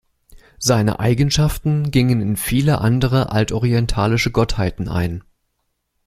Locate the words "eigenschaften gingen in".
0.99-2.35